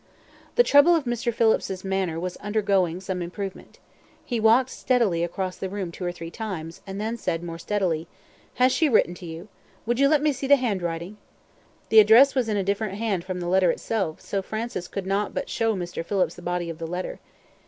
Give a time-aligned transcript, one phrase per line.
[0.55, 1.31] The trouble of Mr.
[1.31, 3.77] Phillips's manner was undergoing some improvement.
[4.25, 8.07] He walked across the room two or three times, and then said more steadily:
[8.55, 9.47] "Has she written to you?
[9.85, 11.17] Would you let me see the hand writing?"
[11.89, 15.35] The address was in a different hand from the letter itself, so Francis could not
[15.35, 16.03] but show Mr.
[16.03, 17.19] Phillips the body of the letter.